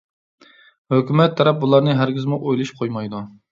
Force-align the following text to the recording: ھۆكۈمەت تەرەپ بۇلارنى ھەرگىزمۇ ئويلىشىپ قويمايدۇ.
ھۆكۈمەت 0.93 1.37
تەرەپ 1.41 1.61
بۇلارنى 1.65 1.97
ھەرگىزمۇ 2.01 2.43
ئويلىشىپ 2.43 2.83
قويمايدۇ. 2.83 3.25